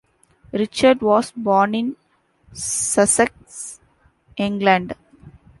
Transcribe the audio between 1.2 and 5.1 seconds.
born in Sussex, England.